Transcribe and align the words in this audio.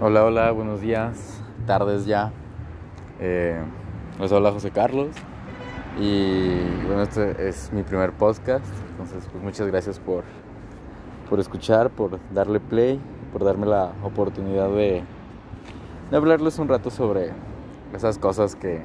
Hola, 0.00 0.24
hola, 0.24 0.52
buenos 0.52 0.80
días, 0.80 1.42
tardes 1.66 2.06
ya. 2.06 2.30
Eh, 3.18 3.60
les 4.20 4.30
habla 4.30 4.52
José 4.52 4.70
Carlos 4.70 5.08
y 5.98 6.50
bueno, 6.86 7.02
este 7.02 7.48
es 7.48 7.72
mi 7.72 7.82
primer 7.82 8.12
podcast, 8.12 8.64
entonces 8.92 9.28
pues 9.32 9.42
muchas 9.42 9.66
gracias 9.66 9.98
por, 9.98 10.22
por 11.28 11.40
escuchar, 11.40 11.90
por 11.90 12.20
darle 12.32 12.60
play, 12.60 13.00
por 13.32 13.42
darme 13.42 13.66
la 13.66 13.90
oportunidad 14.04 14.68
de, 14.68 15.02
de 16.12 16.16
hablarles 16.16 16.60
un 16.60 16.68
rato 16.68 16.90
sobre 16.90 17.32
esas 17.92 18.18
cosas 18.18 18.54
que, 18.54 18.80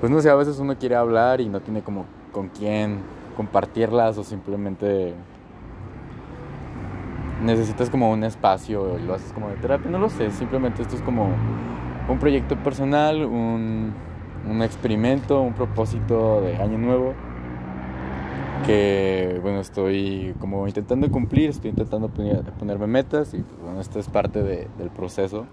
pues 0.00 0.12
no 0.12 0.20
sé, 0.20 0.28
a 0.28 0.34
veces 0.34 0.58
uno 0.58 0.76
quiere 0.76 0.96
hablar 0.96 1.40
y 1.40 1.48
no 1.48 1.60
tiene 1.60 1.80
como 1.80 2.04
con 2.32 2.50
quién 2.50 3.00
compartirlas 3.34 4.18
o 4.18 4.24
simplemente 4.24 5.14
necesitas 7.42 7.90
como 7.90 8.10
un 8.10 8.24
espacio 8.24 8.98
y 8.98 9.02
lo 9.02 9.14
haces 9.14 9.32
como 9.32 9.48
de 9.48 9.56
terapia, 9.56 9.90
no 9.90 9.98
lo 9.98 10.08
sé, 10.08 10.30
simplemente 10.30 10.82
esto 10.82 10.96
es 10.96 11.02
como 11.02 11.28
un 12.08 12.18
proyecto 12.18 12.56
personal, 12.56 13.24
un, 13.24 13.92
un 14.48 14.62
experimento, 14.62 15.40
un 15.40 15.54
propósito 15.54 16.40
de 16.40 16.56
año 16.56 16.78
nuevo 16.78 17.14
que 18.64 19.38
bueno 19.42 19.60
estoy 19.60 20.34
como 20.40 20.66
intentando 20.66 21.10
cumplir, 21.10 21.50
estoy 21.50 21.70
intentando 21.70 22.08
ponerme 22.08 22.86
metas 22.86 23.34
y 23.34 23.38
pues, 23.38 23.60
bueno 23.60 23.80
esto 23.80 23.98
es 23.98 24.08
parte 24.08 24.42
de, 24.42 24.68
del 24.78 24.90
proceso 24.90 25.46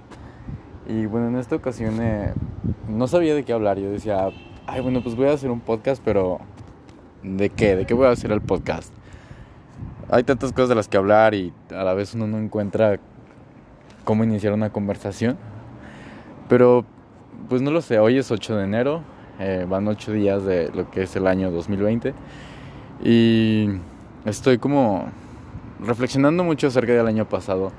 y 0.88 1.06
bueno 1.06 1.28
en 1.28 1.36
esta 1.36 1.56
ocasión 1.56 2.02
eh, 2.02 2.34
no 2.88 3.08
sabía 3.08 3.36
de 3.36 3.44
qué 3.44 3.54
hablar, 3.54 3.78
yo 3.78 3.92
decía, 3.92 4.30
ay 4.68 4.82
bueno 4.82 5.04
pues 5.04 5.16
voy 5.16 5.28
a 5.28 5.34
hacer 5.34 5.52
un 5.52 5.60
podcast 5.60 6.02
pero 6.04 6.40
¿de 7.24 7.50
qué? 7.50 7.76
¿De 7.76 7.86
qué 7.86 7.94
voy 7.94 8.08
a 8.08 8.12
hacer 8.12 8.32
el 8.32 8.42
podcast? 8.42 8.94
Hay 10.14 10.24
tantas 10.24 10.52
cosas 10.52 10.70
de 10.70 10.76
las 10.76 10.88
que 10.88 10.98
hablar 10.98 11.34
y 11.34 11.52
a 11.72 11.84
la 11.84 11.96
vez 11.96 12.14
uno 12.14 12.28
no 12.28 12.38
encuentra 12.38 13.00
cómo 14.04 14.24
iniciar 14.24 14.54
una 14.54 14.70
conversación. 14.70 15.38
Pero, 16.48 16.86
pues 17.50 17.64
no 17.64 17.72
lo 17.72 17.82
sé, 17.82 17.98
hoy 17.98 18.20
es 18.20 18.30
8 18.30 18.58
de 18.58 18.64
enero, 18.64 19.02
eh, 19.40 19.66
van 19.68 19.88
8 19.88 20.12
días 20.12 20.46
de 20.46 20.70
lo 20.72 20.92
que 20.92 21.04
es 21.04 21.16
el 21.16 21.26
año 21.26 21.50
2020 21.50 22.14
y 23.04 23.70
estoy 24.26 24.60
como 24.60 25.10
reflexionando 25.80 26.44
mucho 26.44 26.68
acerca 26.68 26.94
del 26.94 27.08
año 27.08 27.28
pasado. 27.28 27.72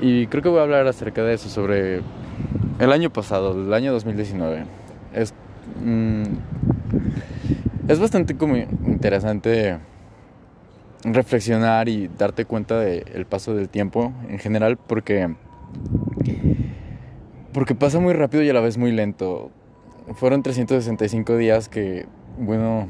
Y 0.00 0.26
creo 0.26 0.42
que 0.42 0.48
voy 0.48 0.58
a 0.58 0.62
hablar 0.62 0.88
acerca 0.88 1.22
de 1.22 1.34
eso, 1.34 1.48
sobre 1.48 2.02
el 2.80 2.92
año 2.92 3.10
pasado, 3.10 3.52
el 3.52 3.72
año 3.72 3.92
2019. 3.92 4.64
Es, 5.14 5.32
mm, 5.84 6.22
es 7.86 8.00
bastante 8.00 8.36
como 8.36 8.56
interesante 8.56 9.78
reflexionar 11.04 11.88
y 11.88 12.08
darte 12.08 12.44
cuenta 12.44 12.78
del 12.78 13.26
paso 13.26 13.54
del 13.54 13.68
tiempo 13.68 14.12
en 14.28 14.38
general 14.38 14.76
porque 14.76 15.34
porque 17.52 17.74
pasa 17.74 18.00
muy 18.00 18.12
rápido 18.12 18.42
y 18.42 18.50
a 18.50 18.52
la 18.52 18.60
vez 18.60 18.78
muy 18.78 18.92
lento. 18.92 19.50
Fueron 20.14 20.42
365 20.42 21.36
días 21.36 21.68
que 21.68 22.06
bueno, 22.38 22.88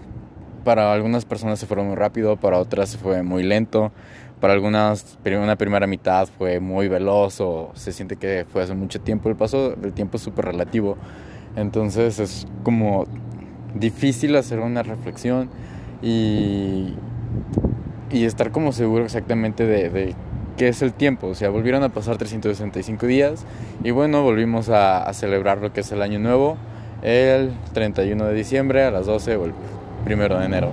para 0.65 0.93
algunas 0.93 1.25
personas 1.25 1.59
se 1.59 1.67
fueron 1.67 1.89
muy 1.89 1.97
rápido, 1.97 2.37
para 2.37 2.59
otras 2.59 2.97
fue 2.97 3.23
muy 3.23 3.43
lento, 3.43 3.93
para 4.41 4.53
algunas 4.53 5.19
una 5.25 5.57
primera 5.57 5.87
mitad 5.87 6.29
fue 6.39 6.61
muy 6.61 6.89
veloz 6.89 7.41
o 7.41 7.71
se 7.75 7.93
siente 7.93 8.17
que 8.17 8.47
fue 8.53 8.63
hace 8.63 8.75
mucho 8.75 9.01
tiempo. 9.01 9.29
El 9.29 9.37
paso 9.37 9.71
del 9.71 9.93
tiempo 9.93 10.17
es 10.17 10.23
súper 10.23 10.45
relativo. 10.47 10.97
Entonces 11.57 12.19
es 12.19 12.47
como 12.63 13.07
difícil 13.75 14.37
hacer 14.37 14.61
una 14.61 14.83
reflexión 14.83 15.51
y 16.03 16.95
y 18.11 18.25
estar 18.25 18.51
como 18.51 18.73
seguro 18.73 19.05
exactamente 19.05 19.67
de, 19.67 20.15
qué 20.57 20.69
es 20.69 20.83
el 20.83 20.93
tiempo. 20.93 21.29
O 21.29 21.35
sea, 21.35 21.51
volvieron 21.51 21.83
a 21.83 21.89
pasar 21.89 22.19
365 22.19 23.07
días 23.07 23.45
y 23.85 23.91
bueno, 23.91 24.23
volvimos 24.23 24.69
a, 24.69 25.11
celebrar 25.13 25.59
lo 25.59 25.73
que 25.73 25.81
es 25.81 25.93
el 25.93 26.03
año 26.03 26.19
nuevo 26.19 26.57
el 27.03 27.53
31 27.75 28.25
de 28.25 28.35
diciembre 28.35 28.83
a 28.85 28.91
las 28.91 29.07
12 29.07 29.37
o 29.37 29.45
el 29.45 29.53
1 30.07 30.39
de 30.39 30.45
enero. 30.45 30.73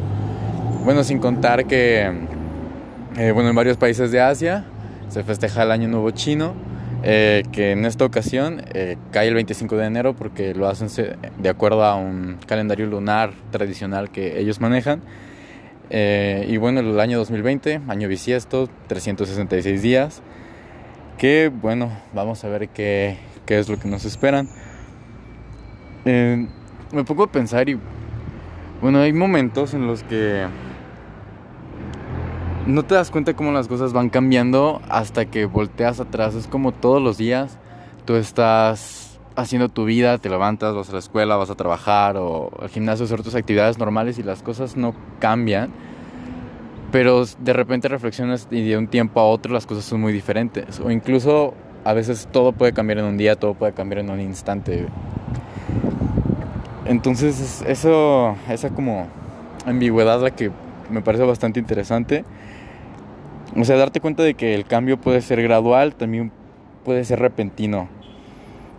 Bueno, 0.83 1.03
sin 1.03 1.19
contar 1.19 1.65
que, 1.65 2.11
eh, 3.17 3.31
bueno, 3.31 3.49
en 3.49 3.55
varios 3.55 3.77
países 3.77 4.11
de 4.11 4.21
Asia 4.21 4.65
se 5.09 5.23
festeja 5.23 5.63
el 5.63 5.71
año 5.71 5.87
nuevo 5.87 6.11
chino. 6.11 6.53
Eh, 7.07 7.43
que 7.51 7.73
en 7.73 7.85
esta 7.85 8.03
ocasión 8.03 8.63
eh, 8.73 8.97
cae 9.11 9.27
el 9.27 9.35
25 9.35 9.77
de 9.77 9.85
enero 9.85 10.15
porque 10.15 10.55
lo 10.55 10.67
hacen 10.67 10.87
de 11.37 11.49
acuerdo 11.49 11.83
a 11.83 11.95
un 11.95 12.37
calendario 12.47 12.87
lunar 12.87 13.31
tradicional 13.51 14.09
que 14.09 14.39
ellos 14.39 14.59
manejan. 14.59 15.01
Eh, 15.89 16.45
y 16.49 16.57
bueno, 16.57 16.79
el 16.79 16.99
año 16.99 17.17
2020, 17.17 17.81
año 17.87 18.07
bisiesto, 18.07 18.69
366 18.87 19.81
días. 19.81 20.21
Que 21.17 21.49
bueno, 21.49 21.91
vamos 22.13 22.43
a 22.43 22.49
ver 22.49 22.69
qué, 22.69 23.17
qué 23.45 23.59
es 23.59 23.69
lo 23.69 23.79
que 23.79 23.87
nos 23.87 24.05
esperan. 24.05 24.49
Eh, 26.05 26.47
me 26.91 27.03
pongo 27.03 27.23
a 27.23 27.31
pensar 27.31 27.69
y 27.69 27.79
bueno, 28.81 28.99
hay 28.99 29.13
momentos 29.13 29.73
en 29.73 29.87
los 29.87 30.03
que 30.03 30.45
no 32.67 32.83
te 32.83 32.95
das 32.95 33.11
cuenta 33.11 33.35
cómo 33.35 33.51
las 33.51 33.67
cosas 33.67 33.93
van 33.93 34.09
cambiando 34.09 34.81
hasta 34.89 35.25
que 35.25 35.45
volteas 35.45 35.99
atrás. 35.99 36.35
Es 36.35 36.47
como 36.47 36.71
todos 36.71 37.01
los 37.01 37.17
días 37.17 37.57
tú 38.05 38.15
estás 38.15 39.04
haciendo 39.35 39.69
tu 39.69 39.85
vida, 39.85 40.17
te 40.17 40.29
levantas, 40.29 40.73
vas 40.73 40.89
a 40.89 40.93
la 40.93 40.99
escuela, 40.99 41.35
vas 41.35 41.49
a 41.49 41.55
trabajar 41.55 42.17
o 42.17 42.51
al 42.61 42.69
gimnasio, 42.69 43.05
hacer 43.05 43.23
tus 43.23 43.35
actividades 43.35 43.77
normales 43.77 44.17
y 44.17 44.23
las 44.23 44.41
cosas 44.41 44.77
no 44.77 44.93
cambian. 45.19 45.71
Pero 46.91 47.25
de 47.25 47.53
repente 47.53 47.87
reflexionas 47.87 48.47
y 48.51 48.67
de 48.67 48.77
un 48.77 48.87
tiempo 48.87 49.19
a 49.19 49.25
otro 49.25 49.53
las 49.53 49.65
cosas 49.65 49.85
son 49.85 50.01
muy 50.01 50.13
diferentes. 50.13 50.79
O 50.79 50.91
incluso 50.91 51.53
a 51.83 51.93
veces 51.93 52.27
todo 52.31 52.53
puede 52.53 52.73
cambiar 52.73 52.99
en 52.99 53.05
un 53.05 53.17
día, 53.17 53.35
todo 53.35 53.53
puede 53.53 53.73
cambiar 53.73 53.99
en 53.99 54.09
un 54.09 54.21
instante. 54.21 54.87
Entonces 56.85 57.63
eso, 57.67 58.35
esa 58.49 58.69
como 58.69 59.07
ambigüedad 59.65 60.21
la 60.21 60.31
que 60.31 60.51
me 60.89 61.01
parece 61.01 61.23
bastante 61.23 61.59
interesante. 61.59 62.23
O 63.55 63.63
sea, 63.63 63.77
darte 63.77 63.99
cuenta 63.99 64.23
de 64.23 64.35
que 64.35 64.53
el 64.53 64.65
cambio 64.65 64.99
puede 64.99 65.21
ser 65.21 65.41
gradual, 65.41 65.95
también 65.95 66.31
puede 66.83 67.03
ser 67.03 67.19
repentino. 67.19 67.87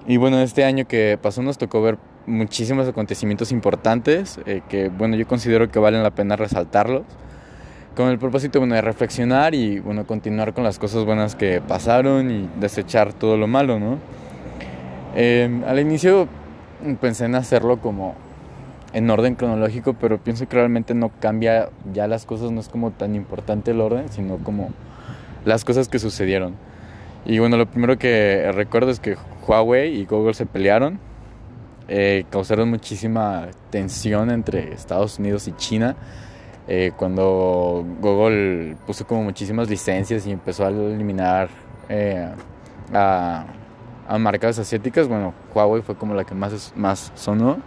Y 0.08 0.18
bueno, 0.18 0.40
este 0.40 0.64
año 0.64 0.86
que 0.86 1.18
pasó 1.20 1.42
nos 1.42 1.58
tocó 1.58 1.82
ver 1.82 1.98
muchísimos 2.26 2.86
acontecimientos 2.86 3.50
importantes 3.50 4.38
eh, 4.46 4.62
que, 4.68 4.88
bueno, 4.88 5.16
yo 5.16 5.26
considero 5.26 5.68
que 5.68 5.80
valen 5.80 6.04
la 6.04 6.12
pena 6.12 6.36
resaltarlos. 6.36 7.02
Con 7.96 8.08
el 8.10 8.18
propósito, 8.18 8.60
bueno, 8.60 8.76
de 8.76 8.82
reflexionar 8.82 9.54
y, 9.54 9.80
bueno, 9.80 10.06
continuar 10.06 10.54
con 10.54 10.62
las 10.62 10.78
cosas 10.78 11.04
buenas 11.04 11.34
que 11.34 11.60
pasaron 11.60 12.30
y 12.30 12.48
desechar 12.60 13.14
todo 13.14 13.36
lo 13.36 13.48
malo, 13.48 13.80
¿no? 13.80 13.98
Em, 15.16 15.64
al 15.64 15.80
inicio 15.80 16.28
pensé 17.00 17.24
en 17.24 17.34
hacerlo 17.34 17.80
como 17.80 18.14
en 18.92 19.10
orden 19.10 19.34
cronológico, 19.34 19.94
pero 19.94 20.18
pienso 20.18 20.46
que 20.46 20.56
realmente 20.56 20.94
no 20.94 21.10
cambia 21.20 21.70
ya 21.92 22.06
las 22.06 22.26
cosas, 22.26 22.52
no 22.52 22.60
es 22.60 22.68
como 22.68 22.92
tan 22.92 23.16
importante 23.16 23.72
el 23.72 23.80
orden, 23.80 24.08
sino 24.10 24.36
como 24.38 24.70
las 25.44 25.64
cosas 25.64 25.88
que 25.88 25.98
sucedieron. 25.98 26.54
Y 27.28 27.40
bueno, 27.40 27.56
lo 27.56 27.66
primero 27.66 27.98
que 27.98 28.52
recuerdo 28.52 28.92
es 28.92 29.00
que 29.00 29.16
Huawei 29.46 30.00
y 30.00 30.04
Google 30.04 30.32
se 30.32 30.46
pelearon, 30.46 31.00
eh, 31.88 32.24
causaron 32.30 32.70
muchísima 32.70 33.48
tensión 33.70 34.30
entre 34.30 34.72
Estados 34.72 35.18
Unidos 35.18 35.48
y 35.48 35.52
China. 35.52 35.96
Eh, 36.68 36.92
cuando 36.96 37.84
Google 38.00 38.76
puso 38.86 39.04
como 39.06 39.24
muchísimas 39.24 39.68
licencias 39.68 40.24
y 40.26 40.30
empezó 40.30 40.66
a 40.66 40.68
eliminar 40.68 41.48
eh, 41.88 42.28
a, 42.92 43.44
marcas 44.20 44.60
asiáticas, 44.60 45.08
bueno, 45.08 45.34
Huawei 45.52 45.82
fue 45.82 45.96
como 45.96 46.14
la 46.14 46.22
que 46.22 46.34
más, 46.34 46.72
más 46.76 47.10
sonó. 47.16 47.58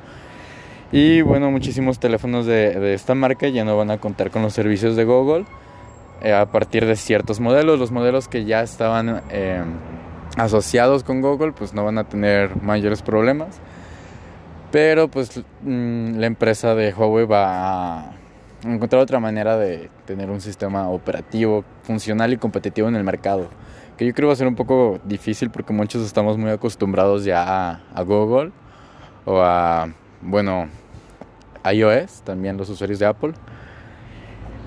Y 0.93 1.21
bueno, 1.21 1.51
muchísimos 1.51 1.99
teléfonos 1.99 2.45
de, 2.45 2.79
de 2.79 2.93
esta 2.93 3.13
marca 3.13 3.49
ya 3.49 3.65
no 3.65 3.75
van 3.75 3.91
a 3.91 3.97
contar 3.97 4.31
con 4.31 4.41
los 4.41 4.53
servicios 4.53 4.95
de 4.95 5.03
Google 5.03 5.45
eh, 6.21 6.33
a 6.33 6.45
partir 6.45 6.85
de 6.85 6.95
ciertos 6.95 7.39
modelos. 7.39 7.79
Los 7.79 7.91
modelos 7.91 8.27
que 8.27 8.45
ya 8.45 8.61
estaban 8.61 9.21
eh, 9.29 9.63
asociados 10.37 11.03
con 11.03 11.21
Google 11.21 11.51
pues 11.51 11.73
no 11.73 11.83
van 11.83 11.97
a 11.97 12.03
tener 12.03 12.61
mayores 12.61 13.01
problemas. 13.01 13.59
Pero 14.71 15.07
pues 15.07 15.43
mm, 15.61 16.17
la 16.19 16.27
empresa 16.27 16.75
de 16.75 16.93
Huawei 16.93 17.25
va 17.25 17.99
a 17.99 18.11
encontrar 18.63 19.01
otra 19.01 19.19
manera 19.19 19.57
de 19.57 19.89
tener 20.05 20.29
un 20.29 20.41
sistema 20.41 20.89
operativo 20.89 21.63
funcional 21.83 22.33
y 22.33 22.37
competitivo 22.37 22.87
en 22.87 22.95
el 22.95 23.03
mercado. 23.03 23.47
Que 23.97 24.05
yo 24.05 24.13
creo 24.13 24.27
va 24.27 24.33
a 24.33 24.37
ser 24.37 24.47
un 24.47 24.55
poco 24.55 24.99
difícil 25.03 25.49
porque 25.49 25.73
muchos 25.73 26.05
estamos 26.05 26.37
muy 26.37 26.51
acostumbrados 26.51 27.25
ya 27.25 27.81
a, 27.93 28.01
Google 28.03 28.51
o 29.25 29.41
a, 29.41 29.89
bueno, 30.21 30.67
iOS, 31.69 32.21
también 32.21 32.57
los 32.57 32.69
usuarios 32.69 32.99
de 32.99 33.05
Apple. 33.05 33.33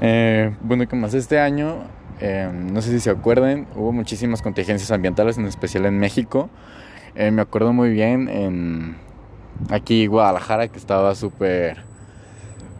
Eh, 0.04 0.52
bueno, 0.62 0.88
que 0.88 0.96
más 0.96 1.14
este 1.14 1.38
año, 1.38 1.76
eh, 2.20 2.50
no 2.52 2.82
sé 2.82 2.90
si 2.90 2.98
se 2.98 3.10
acuerdan, 3.10 3.68
hubo 3.76 3.92
muchísimas 3.92 4.42
contingencias 4.42 4.90
ambientales, 4.90 5.38
en 5.38 5.46
especial 5.46 5.86
en 5.86 5.96
México. 6.00 6.50
Eh, 7.14 7.30
me 7.30 7.40
acuerdo 7.40 7.72
muy 7.72 7.90
bien 7.90 8.28
en 8.28 8.96
aquí 9.70 10.06
Guadalajara 10.08 10.66
que 10.66 10.76
estaba 10.76 11.14
súper 11.14 11.84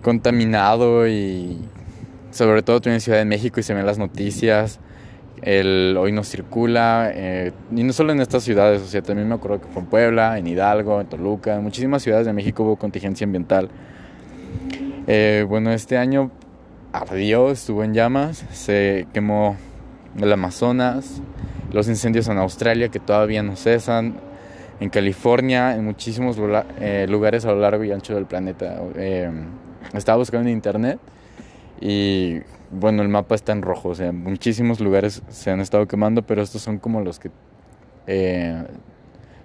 contaminado 0.03 1.07
y 1.07 1.61
sobre 2.33 2.65
todo 2.65 2.81
en 2.91 3.01
Ciudad 3.01 3.19
de 3.19 3.25
México 3.25 3.61
y 3.61 3.63
se 3.63 3.73
ven 3.73 3.87
las 3.87 3.99
noticias 3.99 4.81
el 5.43 5.97
hoy 5.99 6.11
no 6.11 6.25
circula, 6.25 7.11
eh, 7.15 7.53
y 7.75 7.85
no 7.85 7.93
solo 7.93 8.13
en 8.13 8.21
estas 8.21 8.43
ciudades, 8.45 8.81
o 8.83 8.87
sea, 8.87 9.03
también 9.03 9.29
me 9.29 9.35
acuerdo 9.35 9.61
que 9.61 9.67
fue 9.69 9.83
en 9.83 9.89
Puebla, 9.89 10.39
en 10.39 10.47
Hidalgo, 10.49 11.01
en 11.01 11.07
Toluca, 11.09 11.55
en 11.55 11.63
muchísimas 11.63 12.03
ciudades 12.03 12.27
de 12.27 12.33
México 12.33 12.65
hubo 12.65 12.77
contingencia 12.77 13.25
ambiental. 13.25 13.69
Bueno, 15.49 15.73
este 15.73 15.99
año 15.99 16.31
ardió, 16.93 17.51
estuvo 17.51 17.85
en 17.85 17.95
llamas, 17.95 18.45
se 18.53 19.07
quemó 19.13 19.57
el 20.17 20.33
Amazonas, 20.33 21.23
los 21.73 21.89
incendios 21.89 22.29
en 22.29 22.39
Australia 22.39 22.89
que 22.89 23.01
todavía 23.01 23.43
no 23.43 23.57
cesan, 23.57 24.17
en 24.81 24.91
California, 24.91 25.75
en 25.75 25.85
muchísimos 25.85 26.37
eh, 26.81 27.07
lugares 27.09 27.45
a 27.45 27.53
lo 27.53 27.61
largo 27.61 27.85
y 27.85 27.93
ancho 27.93 28.15
del 28.15 28.27
planeta. 28.27 28.81
estaba 29.95 30.19
buscando 30.19 30.49
en 30.49 30.55
internet 30.55 30.99
y 31.81 32.41
bueno, 32.71 33.03
el 33.03 33.09
mapa 33.09 33.35
está 33.35 33.53
en 33.53 33.63
rojo, 33.63 33.91
o 33.91 33.95
sea, 33.95 34.13
muchísimos 34.13 34.81
lugares 34.81 35.23
se 35.29 35.51
han 35.51 35.61
estado 35.61 35.87
quemando, 35.87 36.23
pero 36.23 36.43
estos 36.43 36.63
son 36.63 36.79
como 36.79 37.01
los 37.01 37.19
que 37.19 37.31
eh, 38.07 38.65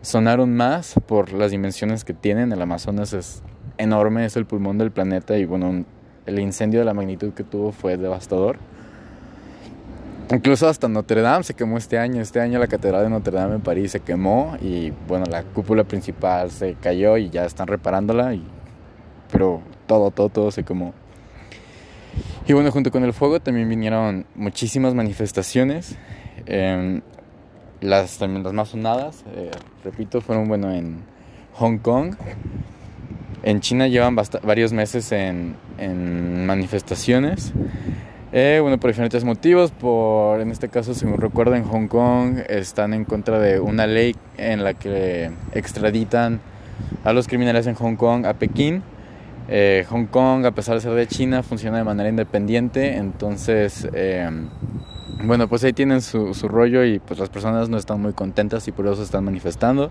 sonaron 0.02 0.56
más 0.56 0.96
por 1.06 1.34
las 1.34 1.52
dimensiones 1.52 2.04
que 2.04 2.14
tienen. 2.14 2.52
El 2.52 2.62
Amazonas 2.62 3.14
es 3.14 3.44
enorme, 3.78 4.26
es 4.26 4.38
el 4.38 4.46
pulmón 4.46 4.78
del 4.78 4.92
planeta 4.92 5.38
y 5.38 5.46
bueno, 5.46 5.86
el 6.28 6.40
incendio 6.40 6.80
de 6.80 6.86
la 6.86 6.94
magnitud 6.94 7.34
que 7.34 7.44
tuvo 7.44 7.72
fue 7.72 7.98
devastador. 7.98 8.60
Incluso 10.30 10.68
hasta 10.68 10.90
Notre 10.90 11.22
Dame 11.22 11.44
se 11.44 11.54
quemó 11.54 11.78
este 11.78 11.98
año. 11.98 12.22
Este 12.22 12.42
año 12.42 12.60
la 12.60 12.68
Catedral 12.68 13.04
de 13.04 13.10
Notre 13.10 13.36
Dame 13.38 13.56
en 13.56 13.62
París 13.62 13.92
se 13.94 14.02
quemó 14.02 14.58
y 14.62 14.92
bueno, 15.08 15.26
la 15.26 15.44
cúpula 15.44 15.86
principal 15.86 16.52
se 16.52 16.74
cayó 16.76 17.18
y 17.18 17.30
ya 17.30 17.46
están 17.46 17.68
reparándola. 17.68 18.34
Y, 18.34 18.44
pero 19.32 19.62
todo, 19.88 20.12
todo, 20.12 20.28
todo 20.28 20.52
se 20.52 20.64
quemó. 20.64 20.94
Y 22.46 22.54
bueno, 22.54 22.72
junto 22.72 22.92
con 22.92 23.06
el 23.06 23.14
fuego 23.14 23.40
también 23.40 23.70
vinieron 23.70 24.26
muchísimas 24.36 24.94
manifestaciones. 24.94 25.96
Em, 26.46 27.02
las, 27.80 28.20
las 28.20 28.54
más 28.54 28.70
sonadas, 28.70 29.24
eh, 29.34 29.52
repito, 29.84 30.20
fueron 30.20 30.48
bueno 30.48 30.72
en 30.72 31.04
Hong 31.54 31.78
Kong. 31.78 32.16
En 33.44 33.62
China 33.62 33.88
llevan 33.88 34.16
varios 34.16 34.74
meses 34.74 35.12
en, 35.12 35.56
en 35.78 36.46
manifestaciones. 36.46 37.54
Eh, 38.34 38.60
bueno, 38.62 38.78
por 38.78 38.90
diferentes 38.90 39.24
motivos. 39.24 39.72
Por, 39.72 40.42
en 40.42 40.52
este 40.52 40.70
caso, 40.70 40.94
según 40.94 41.20
recuerdo, 41.20 41.56
en 41.56 41.64
Hong 41.64 41.88
Kong 41.88 42.40
están 42.50 42.94
en 42.94 43.06
contra 43.06 43.40
de 43.40 43.60
una 43.60 43.88
ley 43.88 44.16
en 44.38 44.64
la 44.64 44.74
que 44.74 45.32
extraditan 45.54 46.40
a 47.04 47.14
los 47.14 47.28
criminales 47.28 47.68
en 47.68 47.76
Hong 47.76 47.96
Kong 47.96 48.26
a 48.26 48.34
Pekín 48.34 48.84
eh, 49.50 49.86
Hong 49.90 50.08
Kong, 50.08 50.46
a 50.46 50.52
pesar 50.52 50.76
de 50.76 50.82
ser 50.82 50.94
de 50.94 51.08
China, 51.08 51.42
funciona 51.42 51.78
de 51.78 51.86
manera 51.86 52.10
independiente, 52.10 52.98
entonces, 52.98 53.88
eh, 53.94 54.30
bueno, 55.24 55.48
pues 55.48 55.64
ahí 55.64 55.72
tienen 55.72 56.02
su, 56.02 56.34
rollo 56.50 56.84
y 56.84 57.00
pues 57.00 57.20
las 57.20 57.30
personas 57.30 57.70
no 57.70 57.78
están 57.78 58.02
muy 58.02 58.12
contentas 58.12 58.68
y 58.68 58.72
por 58.72 58.88
eso 58.88 59.02
están 59.02 59.24
manifestando. 59.24 59.90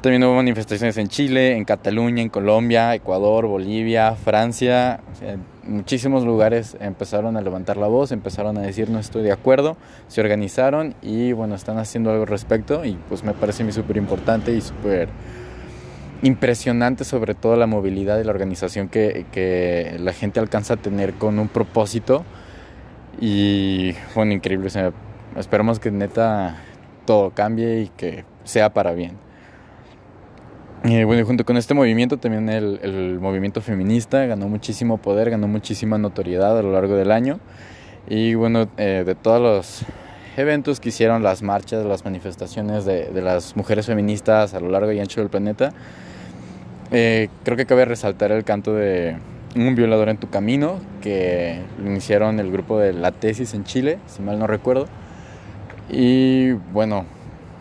También 0.00 0.22
hubo 0.22 0.36
manifestaciones 0.36 0.96
en 0.96 1.08
Chile, 1.08 1.56
en 1.56 1.64
Cataluña, 1.64 2.22
en 2.22 2.28
Colombia, 2.28 2.94
Ecuador, 2.94 3.48
Bolivia, 3.48 4.14
Francia. 4.14 5.00
muchísimos 5.64 6.24
lugares 6.24 6.76
empezaron 6.78 7.36
a 7.36 7.40
levantar 7.40 7.76
la 7.76 7.88
voz, 7.88 8.12
empezaron 8.12 8.56
a 8.58 8.60
decir 8.60 8.90
no 8.90 9.00
estoy 9.00 9.24
de 9.24 9.32
acuerdo, 9.32 9.76
se 10.06 10.20
organizaron 10.20 10.94
y 11.02 11.32
bueno, 11.32 11.56
están 11.56 11.78
haciendo 11.78 12.10
algo 12.10 12.22
al 12.22 12.28
respecto 12.28 12.84
y 12.84 12.92
pues 13.08 13.24
me 13.24 13.32
parece 13.32 13.70
súper 13.72 13.96
importante 13.96 14.52
y 14.52 14.60
súper 14.60 15.08
impresionante 16.22 17.02
sobre 17.04 17.34
todo 17.34 17.56
la 17.56 17.66
movilidad 17.66 18.20
y 18.20 18.24
la 18.24 18.30
organización 18.30 18.88
que, 18.88 19.96
la 19.98 20.12
gente 20.12 20.38
alcanza 20.38 20.74
a 20.74 20.76
tener 20.76 21.14
con 21.14 21.40
un 21.40 21.48
propósito 21.48 22.24
y 23.20 23.94
bueno, 24.14 24.32
increíble, 24.32 24.70
esperamos 25.36 25.80
que 25.80 25.90
neta 25.90 26.56
todo 27.04 27.30
cambie 27.30 27.80
y 27.80 27.88
que 27.88 28.24
sea 28.44 28.72
para 28.72 28.92
bien. 28.92 29.27
Y 30.84 31.02
bueno, 31.04 31.26
junto 31.26 31.44
con 31.44 31.56
este 31.56 31.74
movimiento 31.74 32.18
también 32.18 32.48
el, 32.48 32.78
el, 32.82 33.18
movimiento 33.20 33.60
feminista 33.60 34.24
ganó 34.26 34.48
muchísimo 34.48 34.98
poder, 34.98 35.30
ganó 35.30 35.48
muchísima 35.48 35.98
notoriedad 35.98 36.56
a 36.56 36.62
lo 36.62 36.72
largo 36.72 36.94
del 36.94 37.10
año 37.10 37.40
y 38.08 38.34
bueno, 38.34 38.68
eh, 38.76 39.02
de 39.04 39.14
todos 39.14 39.40
los 39.40 39.82
eventos 40.36 40.78
que 40.80 40.90
hicieron 40.90 41.22
las 41.22 41.42
marchas, 41.42 41.84
las 41.84 42.04
manifestaciones 42.04 42.84
de, 42.84 43.06
de 43.06 43.22
las 43.22 43.56
mujeres 43.56 43.86
feministas 43.86 44.54
a 44.54 44.60
lo 44.60 44.68
largo 44.68 44.92
y 44.92 45.00
ancho 45.00 45.20
del 45.20 45.28
planeta, 45.28 45.72
eh, 46.90 47.28
creo 47.44 47.56
que 47.56 47.66
cabe 47.66 47.84
resaltar 47.84 48.32
el 48.32 48.44
canto 48.44 48.74
de 48.74 49.16
Un 49.56 49.74
violador 49.74 50.08
en 50.08 50.16
tu 50.16 50.30
camino, 50.30 50.78
que 51.02 51.60
iniciaron 51.84 52.40
el 52.40 52.50
grupo 52.50 52.78
de 52.78 52.92
La 52.92 53.12
Tesis 53.12 53.54
en 53.54 53.64
Chile, 53.64 53.98
si 54.06 54.22
mal 54.22 54.38
no 54.38 54.46
recuerdo. 54.46 54.86
Y 55.90 56.52
bueno, 56.72 57.04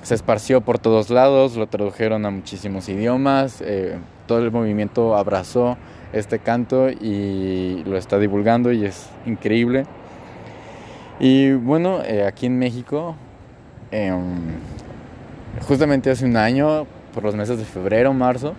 se 0.07 0.15
esparció 0.15 0.61
por 0.61 0.79
todos 0.79 1.09
lados, 1.09 1.57
lo 1.57 1.67
tradujeron 1.67 2.25
a 2.25 2.31
muchísimos 2.31 2.87
idiomas, 2.87 3.59
eh, 3.59 3.97
todo 4.25 4.39
el 4.39 4.51
movimiento 4.51 5.17
abrazó 5.17 5.75
este 6.13 6.39
canto 6.39 6.89
y 6.89 7.83
lo 7.85 7.97
está 7.97 8.17
divulgando 8.17 8.71
y 8.71 8.85
es 8.85 9.09
increíble. 9.25 9.83
Y 11.19 11.51
bueno, 11.51 12.01
eh, 12.05 12.23
aquí 12.25 12.45
en 12.45 12.57
México, 12.57 13.17
em, 13.91 14.53
justamente 15.67 16.09
hace 16.09 16.23
un 16.23 16.37
año, 16.37 16.87
por 17.13 17.25
los 17.25 17.35
meses 17.35 17.57
de 17.57 17.65
febrero, 17.65 18.13
marzo, 18.13 18.53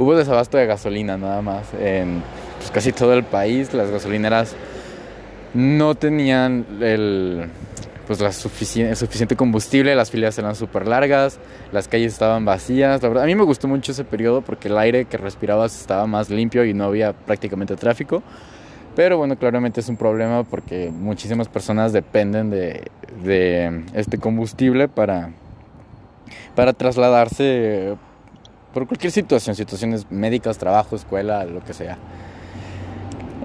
Hubo 0.00 0.16
desabasto 0.16 0.58
de 0.58 0.66
gasolina 0.66 1.16
nada 1.16 1.42
más 1.42 1.74
en 1.80 2.22
pues, 2.58 2.70
casi 2.70 2.92
todo 2.92 3.14
el 3.14 3.24
país. 3.24 3.74
Las 3.74 3.90
gasolineras 3.90 4.54
no 5.54 5.96
tenían 5.96 6.64
el, 6.80 7.50
pues, 8.08 8.20
la 8.20 8.32
suficiente, 8.32 8.96
suficiente 8.96 9.36
combustible, 9.36 9.94
las 9.94 10.10
filas 10.10 10.38
eran 10.38 10.54
súper 10.54 10.88
largas, 10.88 11.38
las 11.72 11.88
calles 11.88 12.14
estaban 12.14 12.46
vacías. 12.46 13.02
La 13.02 13.08
verdad, 13.08 13.24
a 13.24 13.26
mí 13.26 13.34
me 13.34 13.44
gustó 13.44 13.68
mucho 13.68 13.92
ese 13.92 14.02
periodo 14.02 14.40
porque 14.40 14.68
el 14.68 14.78
aire 14.78 15.04
que 15.04 15.18
respirabas 15.18 15.78
estaba 15.78 16.06
más 16.06 16.30
limpio 16.30 16.64
y 16.64 16.72
no 16.72 16.84
había 16.84 17.12
prácticamente 17.12 17.76
tráfico. 17.76 18.22
Pero 18.96 19.18
bueno, 19.18 19.36
claramente 19.36 19.80
es 19.80 19.88
un 19.90 19.98
problema 19.98 20.42
porque 20.42 20.90
muchísimas 20.90 21.48
personas 21.48 21.92
dependen 21.92 22.48
de, 22.48 22.90
de 23.22 23.84
este 23.92 24.16
combustible 24.16 24.88
para, 24.88 25.30
para 26.56 26.72
trasladarse 26.72 27.94
por 28.72 28.86
cualquier 28.86 29.12
situación, 29.12 29.54
situaciones 29.54 30.10
médicas, 30.10 30.56
trabajo, 30.56 30.96
escuela, 30.96 31.44
lo 31.44 31.62
que 31.62 31.74
sea. 31.74 31.98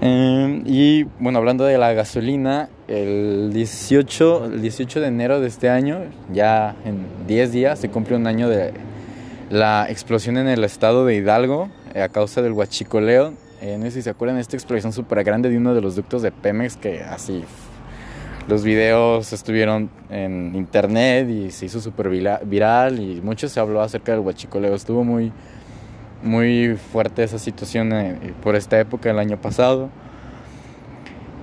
Em, 0.00 0.62
y 0.66 1.04
bueno, 1.20 1.38
hablando 1.38 1.64
de 1.64 1.78
la 1.78 1.92
gasolina, 1.92 2.68
el 2.88 3.50
18, 3.52 4.46
el 4.46 4.62
18 4.62 5.00
de 5.00 5.06
enero 5.06 5.40
de 5.40 5.48
este 5.48 5.70
año, 5.70 6.00
ya 6.32 6.76
en 6.84 7.06
10 7.26 7.52
días, 7.52 7.78
se 7.78 7.88
cumple 7.88 8.16
un 8.16 8.26
año 8.26 8.48
de 8.48 8.72
la 9.50 9.86
explosión 9.88 10.36
en 10.36 10.48
el 10.48 10.64
estado 10.64 11.06
de 11.06 11.14
Hidalgo 11.16 11.68
eh, 11.94 12.02
a 12.02 12.08
causa 12.08 12.42
del 12.42 12.52
huachicoleo. 12.52 13.34
Eh, 13.62 13.76
no 13.78 13.84
sé 13.84 13.92
si 13.92 14.02
se 14.02 14.10
acuerdan 14.10 14.36
de 14.36 14.42
esta 14.42 14.56
explosión 14.56 14.92
súper 14.92 15.22
grande 15.24 15.48
de 15.48 15.56
uno 15.56 15.74
de 15.74 15.80
los 15.80 15.96
ductos 15.96 16.22
de 16.22 16.32
Pemex 16.32 16.76
que 16.76 17.02
así 17.02 17.44
los 18.48 18.62
videos 18.62 19.32
estuvieron 19.32 19.88
en 20.10 20.54
internet 20.54 21.28
y 21.30 21.50
se 21.50 21.66
hizo 21.66 21.80
súper 21.80 22.08
viral 22.08 23.00
y 23.00 23.20
mucho 23.22 23.48
se 23.48 23.58
habló 23.58 23.80
acerca 23.80 24.12
del 24.12 24.20
huachicoleo. 24.20 24.74
Estuvo 24.74 25.02
muy, 25.02 25.32
muy 26.22 26.76
fuerte 26.76 27.22
esa 27.22 27.38
situación 27.38 27.92
eh, 27.92 28.32
por 28.42 28.56
esta 28.56 28.78
época, 28.78 29.10
el 29.10 29.18
año 29.18 29.36
pasado. 29.36 29.90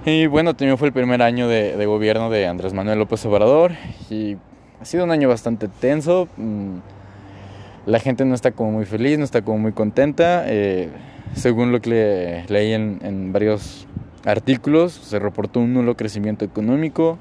Y 0.06 0.26
bueno, 0.26 0.56
también 0.56 0.78
fue 0.78 0.88
el 0.88 0.94
primer 0.94 1.22
año 1.22 1.48
de, 1.48 1.86
gobierno 1.86 2.30
de 2.30 2.48
Andrés 2.48 2.74
Manuel 2.74 2.98
López 2.98 3.24
Obrador 3.26 3.74
y 4.10 4.38
ha 4.82 4.86
sido 4.86 5.04
un 5.04 5.12
año 5.12 5.30
bastante 5.30 5.68
tenso. 5.68 6.28
Mm, 6.38 6.78
la 7.86 8.00
gente 8.00 8.26
no 8.26 8.34
está 8.34 8.52
como 8.52 8.72
muy 8.72 8.86
feliz, 8.86 9.20
no 9.20 9.24
está 9.24 9.44
como 9.44 9.60
muy 9.60 9.74
contenta. 9.74 10.44
Eh, 10.48 10.90
según 11.36 11.72
lo 11.72 11.82
que 11.82 12.44
leí 12.48 12.74
en, 12.74 13.00
en 13.04 13.32
varios 13.32 13.88
artículos, 14.26 14.94
se 14.94 15.20
reportó 15.20 15.60
un 15.60 15.74
nulo 15.74 15.96
crecimiento 15.96 16.46
económico, 16.46 17.18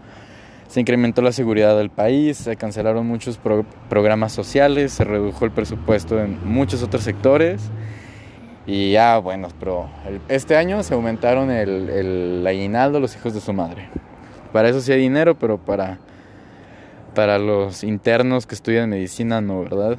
se 0.71 0.79
incrementó 0.79 1.21
la 1.21 1.33
seguridad 1.33 1.77
del 1.77 1.91
país, 1.91 2.37
se 2.37 2.55
cancelaron 2.55 3.05
muchos 3.05 3.41
programas 3.89 4.31
sociales, 4.31 4.93
se 4.93 5.03
redujo 5.03 5.45
el 5.45 5.51
presupuesto 5.51 6.21
en 6.21 6.39
muchos 6.49 6.85
otros 6.85 7.03
sectores. 7.03 7.61
Y 8.69 8.93
ya, 8.93 9.19
bueno, 9.19 9.49
pero 9.59 9.91
este 10.29 10.57
año 10.57 10.85
se 10.85 10.95
aumentaron 10.95 11.51
el, 11.51 11.91
el 11.91 12.47
aguinaldo 12.47 13.01
los 13.01 13.17
hijos 13.17 13.35
de 13.35 13.41
su 13.41 13.53
madre. 13.53 13.89
Para 14.53 14.69
eso 14.69 14.81
sí 14.81 14.93
hay 14.93 15.01
dinero, 15.01 15.37
pero 15.37 15.59
para, 15.59 15.99
para 17.17 17.41
los 17.41 17.83
internos 17.83 18.47
que 18.47 18.55
estudian 18.55 18.89
medicina 18.89 19.41
no, 19.41 19.65
¿verdad? 19.65 19.97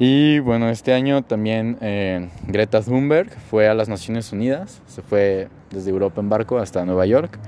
Y 0.00 0.40
bueno, 0.40 0.70
este 0.70 0.92
año 0.92 1.22
también 1.22 1.78
eh, 1.80 2.30
Greta 2.48 2.80
Thunberg 2.80 3.30
fue 3.48 3.68
a 3.68 3.74
las 3.74 3.88
Naciones 3.88 4.32
Unidas, 4.32 4.82
se 4.88 5.02
fue 5.02 5.46
desde 5.70 5.90
Europa 5.90 6.20
en 6.20 6.28
barco 6.28 6.58
hasta 6.58 6.84
Nueva 6.84 7.06
York 7.06 7.38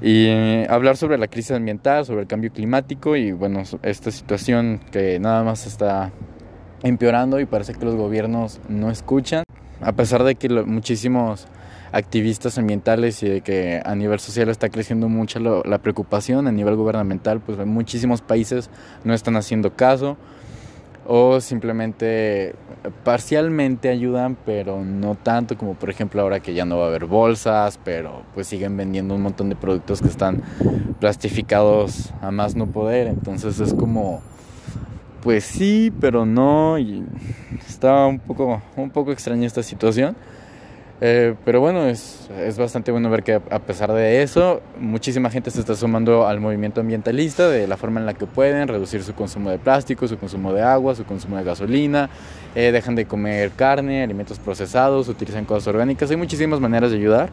y 0.00 0.26
eh, 0.26 0.66
hablar 0.68 0.96
sobre 0.96 1.18
la 1.18 1.28
crisis 1.28 1.52
ambiental, 1.52 2.04
sobre 2.04 2.22
el 2.22 2.26
cambio 2.26 2.52
climático 2.52 3.16
y 3.16 3.32
bueno, 3.32 3.62
esta 3.82 4.10
situación 4.10 4.80
que 4.90 5.18
nada 5.18 5.42
más 5.44 5.66
está 5.66 6.12
empeorando 6.82 7.40
y 7.40 7.46
parece 7.46 7.74
que 7.74 7.84
los 7.84 7.94
gobiernos 7.94 8.60
no 8.68 8.90
escuchan, 8.90 9.44
a 9.80 9.92
pesar 9.92 10.24
de 10.24 10.34
que 10.34 10.48
muchísimos 10.48 11.46
activistas 11.92 12.58
ambientales 12.58 13.22
y 13.22 13.28
de 13.28 13.40
que 13.40 13.80
a 13.84 13.94
nivel 13.94 14.18
social 14.18 14.48
está 14.48 14.68
creciendo 14.68 15.08
mucho 15.08 15.38
la 15.64 15.78
preocupación, 15.78 16.48
a 16.48 16.52
nivel 16.52 16.74
gubernamental 16.74 17.40
pues 17.40 17.56
muchísimos 17.64 18.20
países 18.20 18.68
no 19.04 19.14
están 19.14 19.36
haciendo 19.36 19.74
caso 19.74 20.16
o 21.06 21.40
simplemente 21.40 22.54
parcialmente 23.04 23.88
ayudan, 23.88 24.36
pero 24.46 24.84
no 24.84 25.14
tanto 25.14 25.56
como 25.56 25.74
por 25.74 25.90
ejemplo 25.90 26.22
ahora 26.22 26.40
que 26.40 26.54
ya 26.54 26.64
no 26.64 26.78
va 26.78 26.84
a 26.84 26.88
haber 26.88 27.06
bolsas, 27.06 27.78
pero 27.84 28.22
pues 28.34 28.46
siguen 28.46 28.76
vendiendo 28.76 29.14
un 29.14 29.22
montón 29.22 29.48
de 29.48 29.56
productos 29.56 30.00
que 30.00 30.08
están 30.08 30.42
plastificados 31.00 32.12
a 32.20 32.30
más 32.30 32.56
no 32.56 32.66
poder, 32.66 33.06
entonces 33.06 33.60
es 33.60 33.74
como 33.74 34.22
pues 35.22 35.44
sí, 35.44 35.92
pero 36.00 36.26
no 36.26 36.78
y 36.78 37.04
está 37.66 38.06
un 38.06 38.18
poco 38.18 38.62
un 38.76 38.90
poco 38.90 39.12
extraña 39.12 39.46
esta 39.46 39.62
situación. 39.62 40.16
Eh, 41.00 41.34
pero 41.44 41.60
bueno, 41.60 41.86
es, 41.86 42.30
es, 42.38 42.56
bastante 42.56 42.92
bueno 42.92 43.10
ver 43.10 43.24
que 43.24 43.34
a 43.34 43.58
pesar 43.58 43.92
de 43.92 44.22
eso, 44.22 44.62
muchísima 44.78 45.28
gente 45.28 45.50
se 45.50 45.60
está 45.60 45.74
sumando 45.74 46.26
al 46.26 46.40
movimiento 46.40 46.80
ambientalista 46.80 47.48
de 47.48 47.66
la 47.66 47.76
forma 47.76 47.98
en 47.98 48.06
la 48.06 48.14
que 48.14 48.26
pueden, 48.26 48.68
reducir 48.68 49.02
su 49.02 49.12
consumo 49.14 49.50
de 49.50 49.58
plástico, 49.58 50.06
su 50.06 50.16
consumo 50.18 50.52
de 50.52 50.62
agua, 50.62 50.94
su 50.94 51.04
consumo 51.04 51.36
de 51.36 51.44
gasolina, 51.44 52.08
eh, 52.54 52.70
dejan 52.70 52.94
de 52.94 53.06
comer 53.06 53.50
carne, 53.50 54.04
alimentos 54.04 54.38
procesados, 54.38 55.08
utilizan 55.08 55.44
cosas 55.44 55.66
orgánicas, 55.66 56.10
hay 56.10 56.16
muchísimas 56.16 56.60
maneras 56.60 56.92
de 56.92 56.98
ayudar. 56.98 57.30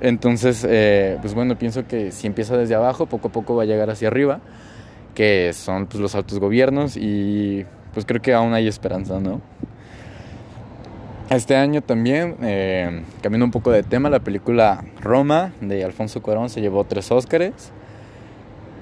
Entonces, 0.00 0.66
eh, 0.68 1.18
pues 1.20 1.34
bueno, 1.34 1.56
pienso 1.56 1.86
que 1.86 2.10
si 2.10 2.26
empieza 2.26 2.56
desde 2.56 2.74
abajo, 2.74 3.06
poco 3.06 3.28
a 3.28 3.32
poco 3.32 3.54
va 3.54 3.62
a 3.62 3.66
llegar 3.66 3.90
hacia 3.90 4.08
arriba, 4.08 4.40
que 5.14 5.52
son 5.52 5.86
pues, 5.86 6.00
los 6.00 6.14
altos 6.14 6.40
gobiernos 6.40 6.96
y 6.96 7.64
pues 7.94 8.06
creo 8.06 8.22
que 8.22 8.32
aún 8.32 8.54
hay 8.54 8.66
esperanza, 8.66 9.20
¿no? 9.20 9.40
Este 11.30 11.56
año 11.56 11.80
también, 11.80 12.36
eh, 12.42 13.02
cambiando 13.22 13.46
un 13.46 13.52
poco 13.52 13.70
de 13.70 13.82
tema, 13.82 14.10
la 14.10 14.20
película 14.20 14.84
Roma 15.00 15.52
de 15.60 15.82
Alfonso 15.82 16.20
Cuarón 16.20 16.50
se 16.50 16.60
llevó 16.60 16.84
tres 16.84 17.10
Óscares, 17.10 17.72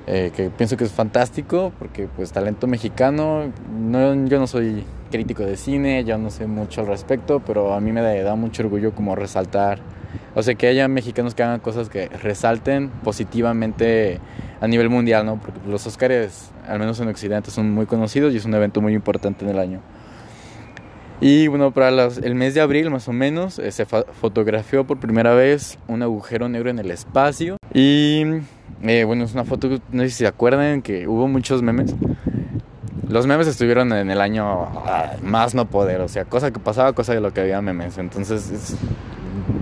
eh, 0.07 0.33
que 0.35 0.51
pienso 0.51 0.77
que 0.77 0.83
es 0.83 0.91
fantástico 0.91 1.73
porque 1.79 2.09
pues 2.09 2.33
talento 2.33 2.67
mexicano, 2.67 3.53
no, 3.79 4.27
yo 4.27 4.41
no 4.41 4.49
soy 4.49 4.85
crítico 5.13 5.45
de 5.45 5.57
cine, 5.57 6.03
yo 6.05 6.19
no 6.19 6.31
sé 6.31 6.49
mucho 6.49 6.81
al 6.81 6.89
respecto, 6.89 7.41
pero 7.41 7.75
a 7.75 7.81
mí 7.81 7.93
me 7.93 8.03
da, 8.03 8.35
mucho 8.35 8.65
orgullo 8.65 8.93
como 8.93 9.15
resaltar, 9.15 9.79
o 10.35 10.43
sea, 10.43 10.57
que 10.57 10.67
haya 10.67 10.89
mexicanos 10.89 11.37
que 11.37 11.45
hagan 11.45 11.61
cosas 11.61 11.89
que 11.89 12.09
resalten 12.09 12.89
positivamente 13.05 14.19
a 14.61 14.67
nivel 14.67 14.89
mundial, 14.89 15.27
¿no? 15.27 15.37
Porque 15.37 15.61
los 15.69 15.87
Óscares, 15.87 16.51
al 16.67 16.81
menos 16.81 16.99
en 16.99 17.07
Occidente, 17.07 17.53
son 17.53 17.71
muy 17.71 17.87
conocidos 17.87 18.35
y 18.35 18.39
es 18.39 18.45
un 18.45 18.55
evento 18.55 18.81
muy 18.81 18.95
importante 18.95 19.45
en 19.45 19.51
el 19.53 19.59
año. 19.61 19.81
Y 21.21 21.49
bueno, 21.49 21.71
para 21.71 21.91
el 21.91 22.35
mes 22.35 22.55
de 22.55 22.63
abril 22.63 22.89
más 22.91 23.07
o 23.07 23.13
menos 23.13 23.59
eh, 23.59 23.71
se 23.73 23.85
fotografió 23.85 24.85
por 24.87 24.99
primera 24.99 25.35
vez 25.35 25.79
un 25.87 26.03
agujero 26.03 26.49
negro 26.49 26.71
en 26.71 26.79
el 26.79 26.91
espacio. 26.91 27.59
Y 27.75 28.23
eh, 28.83 29.05
bueno, 29.05 29.25
es 29.25 29.35
una 29.35 29.45
foto, 29.45 29.69
no 29.93 30.03
sé 30.03 30.09
si 30.09 30.17
se 30.17 30.27
acuerdan 30.27 30.81
que 30.81 31.07
hubo 31.07 31.29
muchos 31.29 31.61
memes. 31.61 31.95
Los 33.07 33.27
memes 33.27 33.49
estuvieron 33.49 33.93
en 33.93 34.11
el 34.11 34.21
año 34.21 34.63
ah, 34.87 35.17
más 35.23 35.55
no 35.55 35.67
poder, 35.67 36.01
o 36.01 36.09
sea, 36.09 36.25
cosa 36.25 36.53
que 36.53 36.59
pasaba, 36.59 36.95
cosa 36.95 37.13
de 37.13 37.21
lo 37.21 37.35
que 37.35 37.43
había 37.43 37.61
memes. 37.61 37.99
Entonces, 37.99 38.77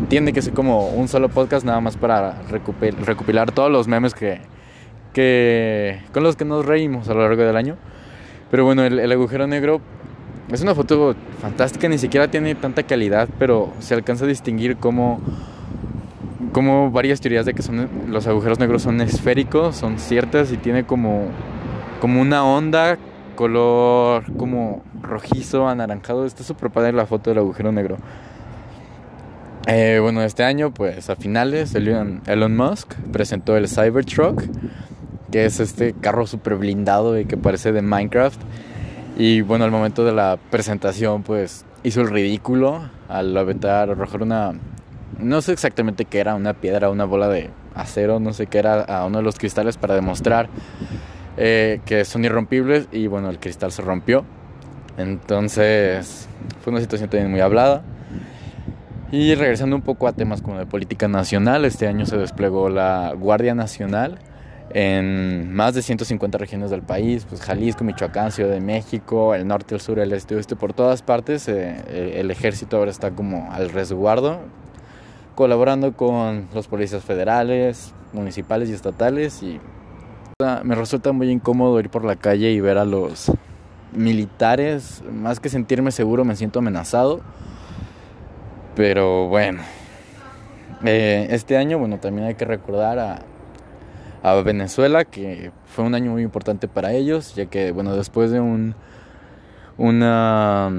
tiene 0.08 0.32
que 0.32 0.42
ser 0.42 0.52
como 0.52 0.90
un 0.90 1.08
solo 1.08 1.28
podcast 1.28 1.66
nada 1.66 1.80
más 1.80 1.96
para 1.96 2.40
recopilar, 2.50 3.50
todos 3.50 3.72
los 3.72 3.88
memes 3.88 4.14
que, 4.14 4.42
que, 5.12 6.02
con 6.12 6.22
los 6.22 6.36
que 6.36 6.44
nos 6.44 6.64
reímos 6.64 7.08
a 7.08 7.14
lo 7.14 7.22
largo 7.22 7.42
del 7.42 7.56
año. 7.56 7.76
Pero 8.50 8.64
bueno, 8.64 8.84
el 8.84 9.12
agujero 9.12 9.46
negro 9.46 9.80
es 10.50 10.60
una 10.62 10.74
foto 10.74 11.14
fantástica, 11.40 11.88
ni 11.88 11.98
siquiera 11.98 12.30
tiene 12.30 12.54
tanta 12.54 12.82
calidad, 12.82 13.28
pero 13.38 13.72
se 13.80 13.94
alcanza 13.94 14.24
a 14.24 14.28
distinguir 14.28 14.76
cómo, 14.76 15.20
cómo 16.52 16.90
varias 16.90 17.20
teorías 17.20 17.46
de 17.46 17.54
que 17.54 17.62
son, 17.62 17.88
los 18.08 18.26
agujeros 18.26 18.58
negros 18.58 18.82
son 18.82 19.00
esféricos, 19.00 19.76
son 19.76 19.98
ciertas 19.98 20.52
y 20.52 20.56
tiene 20.56 20.84
como, 20.84 21.26
como 22.00 22.20
una 22.20 22.44
onda 22.44 22.98
color 23.38 24.24
como 24.36 24.82
rojizo, 25.00 25.68
anaranjado. 25.68 26.26
Está 26.26 26.42
súper 26.42 26.70
padre 26.70 26.92
la 26.92 27.06
foto 27.06 27.30
del 27.30 27.38
agujero 27.38 27.70
negro. 27.70 27.98
Eh, 29.68 29.98
bueno, 30.02 30.22
este 30.22 30.42
año, 30.42 30.72
pues 30.72 31.08
a 31.08 31.14
finales, 31.14 31.74
Elon, 31.74 32.56
Musk 32.56 32.94
presentó 33.12 33.56
el 33.56 33.68
Cybertruck, 33.68 34.42
que 35.30 35.44
es 35.44 35.60
este 35.60 35.92
carro 35.92 36.26
súper 36.26 36.56
blindado 36.56 37.16
y 37.18 37.26
que 37.26 37.36
parece 37.36 37.70
de 37.70 37.82
Minecraft. 37.82 38.40
Y 39.18 39.40
bueno, 39.40 39.64
al 39.64 39.72
momento 39.72 40.04
de 40.04 40.12
la 40.12 40.38
presentación, 40.50 41.24
pues 41.24 41.64
hizo 41.82 42.02
el 42.02 42.08
ridículo 42.08 42.88
al 43.08 43.36
aventar, 43.36 43.90
arrojar 43.90 44.22
una. 44.22 44.52
No 45.18 45.42
sé 45.42 45.52
exactamente 45.52 46.04
qué 46.04 46.20
era, 46.20 46.36
una 46.36 46.54
piedra, 46.54 46.88
una 46.88 47.04
bola 47.04 47.26
de 47.28 47.50
acero, 47.74 48.20
no 48.20 48.32
sé 48.32 48.46
qué 48.46 48.60
era, 48.60 48.82
a 48.82 49.04
uno 49.06 49.18
de 49.18 49.24
los 49.24 49.36
cristales 49.36 49.76
para 49.76 49.96
demostrar 49.96 50.48
eh, 51.36 51.80
que 51.84 52.04
son 52.04 52.24
irrompibles. 52.24 52.86
Y 52.92 53.08
bueno, 53.08 53.28
el 53.28 53.40
cristal 53.40 53.72
se 53.72 53.82
rompió. 53.82 54.24
Entonces, 54.98 56.28
fue 56.62 56.70
una 56.70 56.80
situación 56.80 57.10
también 57.10 57.32
muy 57.32 57.40
hablada. 57.40 57.82
Y 59.10 59.34
regresando 59.34 59.74
un 59.74 59.82
poco 59.82 60.06
a 60.06 60.12
temas 60.12 60.42
como 60.42 60.58
de 60.58 60.66
política 60.66 61.08
nacional, 61.08 61.64
este 61.64 61.88
año 61.88 62.06
se 62.06 62.16
desplegó 62.16 62.68
la 62.68 63.14
Guardia 63.18 63.56
Nacional 63.56 64.20
en 64.70 65.54
más 65.54 65.74
de 65.74 65.82
150 65.82 66.36
regiones 66.36 66.70
del 66.70 66.82
país, 66.82 67.24
pues 67.28 67.40
Jalisco, 67.40 67.84
Michoacán, 67.84 68.32
Ciudad 68.32 68.50
de 68.50 68.60
México, 68.60 69.34
el 69.34 69.46
norte, 69.46 69.74
el 69.74 69.80
sur, 69.80 69.98
el 69.98 70.12
este, 70.12 70.34
oeste, 70.34 70.56
por 70.56 70.74
todas 70.74 71.02
partes. 71.02 71.48
Eh, 71.48 72.20
el 72.20 72.30
ejército 72.30 72.76
ahora 72.76 72.90
está 72.90 73.12
como 73.12 73.50
al 73.52 73.70
resguardo, 73.70 74.40
colaborando 75.34 75.94
con 75.94 76.48
los 76.52 76.68
policías 76.68 77.02
federales, 77.02 77.94
municipales 78.12 78.68
y 78.68 78.74
estatales. 78.74 79.42
Y 79.42 79.58
me 80.62 80.74
resulta 80.74 81.12
muy 81.12 81.30
incómodo 81.30 81.80
ir 81.80 81.88
por 81.88 82.04
la 82.04 82.16
calle 82.16 82.50
y 82.50 82.60
ver 82.60 82.76
a 82.76 82.84
los 82.84 83.32
militares. 83.92 85.02
Más 85.10 85.40
que 85.40 85.48
sentirme 85.48 85.92
seguro, 85.92 86.26
me 86.26 86.36
siento 86.36 86.58
amenazado. 86.58 87.20
Pero 88.76 89.28
bueno, 89.28 89.62
eh, 90.84 91.26
este 91.30 91.56
año, 91.56 91.78
bueno, 91.78 91.98
también 91.98 92.28
hay 92.28 92.34
que 92.34 92.44
recordar 92.44 92.98
a 92.98 93.22
Venezuela, 94.42 95.04
que 95.04 95.50
fue 95.66 95.84
un 95.84 95.94
año 95.94 96.12
muy 96.12 96.22
importante 96.22 96.68
para 96.68 96.92
ellos, 96.92 97.34
ya 97.34 97.46
que, 97.46 97.72
bueno, 97.72 97.96
después 97.96 98.30
de 98.30 98.40
un, 98.40 98.74
una, 99.76 100.70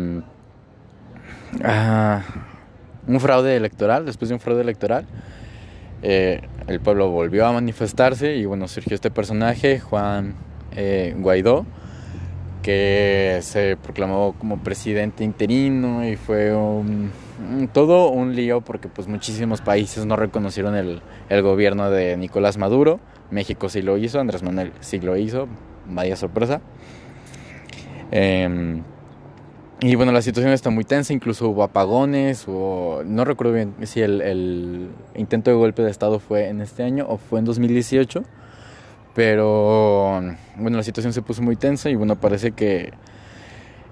uh, 1.54 3.12
un 3.12 3.20
fraude 3.20 3.56
electoral, 3.56 4.06
después 4.06 4.30
de 4.30 4.36
un 4.36 4.42
fraude 4.42 4.62
electoral, 4.62 5.06
eh, 6.02 6.42
el 6.68 6.80
pueblo 6.80 7.10
volvió 7.10 7.46
a 7.46 7.52
manifestarse 7.52 8.36
y, 8.36 8.46
bueno, 8.46 8.68
surgió 8.68 8.96
este 8.96 9.12
personaje, 9.12 9.80
Juan 9.80 10.36
eh, 10.76 11.16
Guaidó, 11.18 11.66
que 12.62 13.40
se 13.42 13.78
proclamó 13.78 14.36
como 14.38 14.60
presidente 14.60 15.24
interino 15.24 16.08
y 16.08 16.16
fue 16.18 16.54
todo 17.74 18.10
un 18.10 18.36
lío 18.36 18.62
porque 18.62 18.90
pues 18.90 19.08
muchísimos 19.08 19.62
países 19.62 20.06
no 20.06 20.18
reconocieron 20.18 20.76
el, 20.76 21.02
el 21.30 21.42
gobierno 21.42 21.90
de 21.90 22.18
Nicolás 22.18 22.58
Maduro 22.58 23.00
México 23.32 23.70
sí 23.70 23.82
lo 23.82 23.98
hizo, 23.98 24.20
Andrés 24.20 24.44
Manuel 24.44 24.74
sí 24.80 25.00
lo 25.00 25.18
hizo, 25.18 25.48
vaya 25.88 26.16
sorpresa. 26.16 26.62
Em, 28.12 28.84
y 29.82 29.96
bueno, 29.96 30.12
la 30.12 30.22
situación 30.22 30.52
está 30.52 30.70
muy 30.70 30.84
tensa, 30.84 31.14
incluso 31.14 31.48
hubo 31.48 31.64
apagones, 31.64 32.46
o 32.48 33.02
no 33.06 33.24
recuerdo 33.24 33.54
bien 33.54 33.76
si 33.84 34.02
el, 34.02 34.90
intento 35.16 35.52
de 35.52 35.58
golpe 35.58 35.84
de 35.84 35.92
Estado 35.92 36.20
fue 36.20 36.50
en 36.50 36.62
este 36.62 36.84
año 36.84 37.06
o 37.08 37.18
fue 37.18 37.40
en 37.40 37.46
2018, 37.46 38.24
pero 39.16 40.22
bueno, 40.58 40.78
la 40.78 40.84
situación 40.84 41.14
se 41.14 41.22
puso 41.22 41.42
muy 41.42 41.56
tensa 41.56 41.90
y 41.90 41.96
bueno, 41.96 42.20
parece 42.20 42.52
que 42.52 42.92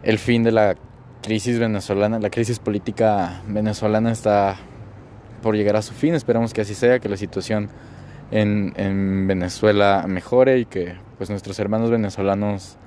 el 0.03 0.19
fin 0.19 0.43
de 0.43 0.51
la 0.51 0.75
crisis 1.21 1.57
venezolana, 1.57 2.19
la 2.19 2.29
crisis 2.29 2.59
política 2.59 3.41
venezolana 3.47 4.11
está 4.11 4.57
por 5.41 5.55
llegar 5.55 5.77
a 5.77 5.81
su 5.81 5.93
fin, 5.93 6.15
esperamos 6.15 6.53
que 6.53 6.61
así 6.61 6.73
sea, 6.73 6.99
que 6.99 7.07
la 7.07 7.17
situación 7.17 7.69
en, 8.31 8.73
en 8.75 9.27
Venezuela 9.27 10.05
mejore 10.07 10.59
y 10.59 10.65
que 10.65 10.95
pues 11.17 11.29
nuestros 11.29 11.59
hermanos 11.59 11.89
venezolanos 11.89 12.77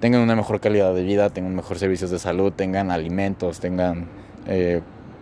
tengan 0.00 0.20
una 0.20 0.34
mejor 0.34 0.60
calidad 0.60 0.92
de 0.94 1.04
vida, 1.04 1.30
tengan 1.30 1.54
mejor 1.54 1.78
servicios 1.78 2.10
de 2.10 2.18
salud, 2.18 2.52
tengan 2.52 2.90
alimentos, 2.90 3.60
tengan 3.60 4.08
eh, 4.46 4.80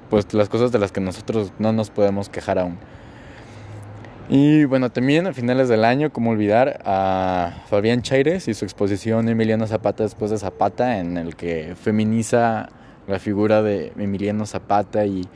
pues 0.09 0.33
las 0.33 0.49
cosas 0.49 0.73
de 0.73 0.79
las 0.79 0.91
que 0.91 1.01
nosotros 1.01 1.53
no 1.59 1.73
nos 1.73 1.91
podemos 1.91 2.29
quejar 2.29 2.59
aún. 2.59 2.79
Y 4.29 4.65
bueno, 4.65 4.91
también 4.91 5.27
a 5.27 5.33
finales 5.33 5.69
del 5.69 5.85
año, 5.85 6.13
como 6.13 6.31
olvidar 6.31 6.81
a 6.85 7.63
Fabián 7.69 8.01
Chaires 8.03 8.49
y 8.49 8.55
su 8.55 8.65
exposición 8.65 9.29
Emiliano 9.29 9.67
Zapata 9.67 10.05
después 10.05 10.31
de 10.31 10.39
Zapata, 10.39 10.99
en 10.99 11.19
el 11.19 11.37
que 11.37 11.75
feminiza 11.75 12.69
la 13.09 13.19
figura 13.19 13.61
de 13.61 13.93
Emiliano 13.99 14.47
Zapata 14.47 15.05
y 15.05 15.29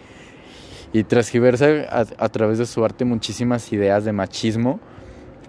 y 0.94 1.02
transgiversa 1.02 1.66
a, 1.90 2.28
través 2.28 2.58
de 2.58 2.66
su 2.66 2.84
arte 2.84 3.04
muchísimas 3.04 3.72
ideas 3.72 4.04
de 4.04 4.12
machismo 4.12 4.78